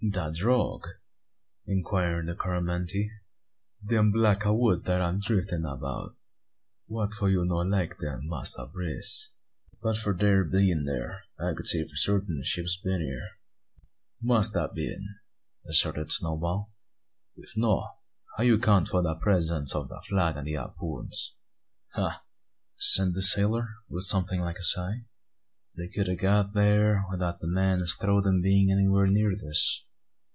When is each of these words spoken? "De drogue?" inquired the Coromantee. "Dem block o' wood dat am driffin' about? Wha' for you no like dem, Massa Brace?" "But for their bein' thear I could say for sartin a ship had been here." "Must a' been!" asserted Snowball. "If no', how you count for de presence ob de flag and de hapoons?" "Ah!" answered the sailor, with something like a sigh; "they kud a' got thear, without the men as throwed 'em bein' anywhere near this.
"De 0.09 0.31
drogue?" 0.33 0.87
inquired 1.67 2.25
the 2.25 2.33
Coromantee. 2.33 3.11
"Dem 3.85 4.11
block 4.11 4.47
o' 4.47 4.53
wood 4.55 4.83
dat 4.85 4.99
am 4.99 5.19
driffin' 5.19 5.63
about? 5.63 6.15
Wha' 6.87 7.07
for 7.09 7.29
you 7.29 7.45
no 7.45 7.57
like 7.57 7.99
dem, 7.99 8.21
Massa 8.23 8.65
Brace?" 8.65 9.33
"But 9.79 9.97
for 9.97 10.15
their 10.15 10.43
bein' 10.43 10.85
thear 10.87 11.21
I 11.39 11.53
could 11.53 11.67
say 11.67 11.83
for 11.85 11.95
sartin 11.95 12.39
a 12.41 12.43
ship 12.43 12.65
had 12.65 12.83
been 12.83 13.01
here." 13.01 13.29
"Must 14.19 14.55
a' 14.55 14.71
been!" 14.73 15.05
asserted 15.67 16.11
Snowball. 16.11 16.71
"If 17.35 17.51
no', 17.55 17.89
how 18.37 18.43
you 18.43 18.57
count 18.57 18.87
for 18.87 19.03
de 19.03 19.13
presence 19.13 19.75
ob 19.75 19.89
de 19.89 20.01
flag 20.01 20.35
and 20.35 20.47
de 20.47 20.53
hapoons?" 20.53 21.35
"Ah!" 21.95 22.23
answered 22.75 23.13
the 23.13 23.21
sailor, 23.21 23.67
with 23.87 24.05
something 24.05 24.41
like 24.41 24.57
a 24.57 24.63
sigh; 24.63 25.05
"they 25.77 25.87
kud 25.87 26.09
a' 26.09 26.15
got 26.15 26.55
thear, 26.55 27.05
without 27.11 27.39
the 27.39 27.47
men 27.47 27.83
as 27.83 27.93
throwed 27.93 28.25
'em 28.25 28.41
bein' 28.41 28.71
anywhere 28.71 29.05
near 29.05 29.35
this. 29.37 29.85